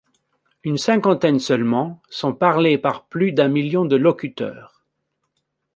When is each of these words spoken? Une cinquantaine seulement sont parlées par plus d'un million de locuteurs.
Une 0.63 0.79
cinquantaine 0.79 1.37
seulement 1.37 2.01
sont 2.09 2.33
parlées 2.33 2.79
par 2.79 3.05
plus 3.05 3.33
d'un 3.33 3.49
million 3.49 3.85
de 3.85 3.97
locuteurs. 3.97 4.83